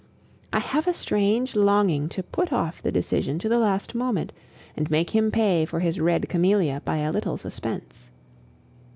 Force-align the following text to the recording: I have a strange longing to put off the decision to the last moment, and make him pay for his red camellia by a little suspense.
I 0.51 0.57
have 0.57 0.87
a 0.87 0.95
strange 0.95 1.55
longing 1.55 2.09
to 2.09 2.23
put 2.23 2.51
off 2.51 2.81
the 2.81 2.91
decision 2.91 3.37
to 3.37 3.47
the 3.47 3.59
last 3.59 3.93
moment, 3.93 4.33
and 4.75 4.89
make 4.89 5.11
him 5.11 5.29
pay 5.29 5.63
for 5.63 5.79
his 5.79 5.99
red 5.99 6.27
camellia 6.27 6.81
by 6.83 6.97
a 6.97 7.11
little 7.11 7.37
suspense. 7.37 8.09